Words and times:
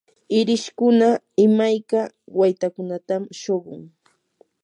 irishkuna 0.39 1.09
imayka 1.45 2.01
waytakunatam 2.39 3.23
shuqun. 3.41 3.81